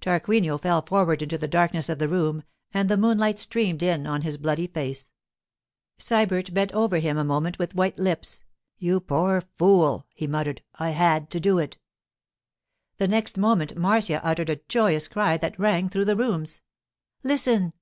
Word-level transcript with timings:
Tarquinio 0.00 0.56
fell 0.56 0.80
forward 0.80 1.20
into 1.20 1.36
the 1.36 1.46
darkness 1.46 1.90
of 1.90 1.98
the 1.98 2.08
room, 2.08 2.42
and 2.72 2.88
the 2.88 2.96
moonlight 2.96 3.38
streamed 3.38 3.82
in 3.82 4.06
on 4.06 4.22
his 4.22 4.38
bloody 4.38 4.66
face. 4.66 5.10
Sybert 5.98 6.54
bent 6.54 6.72
over 6.72 6.98
him 7.00 7.18
a 7.18 7.22
moment 7.22 7.58
with 7.58 7.74
white 7.74 7.98
lips. 7.98 8.40
'You 8.78 8.98
poor 8.98 9.42
fool!' 9.58 10.06
he 10.14 10.26
muttered. 10.26 10.62
'I 10.78 10.90
had 10.92 11.30
to 11.32 11.38
do 11.38 11.58
it.' 11.58 11.76
The 12.96 13.08
next 13.08 13.36
moment 13.36 13.76
Marcia 13.76 14.24
uttered 14.24 14.48
a 14.48 14.56
joyous 14.70 15.06
cry 15.06 15.36
that 15.36 15.58
rang 15.58 15.90
through 15.90 16.06
the 16.06 16.16
rooms. 16.16 16.62
'Listen! 17.22 17.74